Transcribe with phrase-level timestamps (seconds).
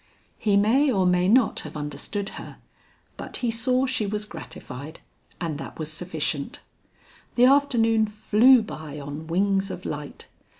[0.39, 2.57] He may or may not have understood her,
[3.17, 4.99] but he saw she was gratified,
[5.39, 6.61] and that was sufficient.
[7.35, 10.25] The afternoon flew by on wings of light.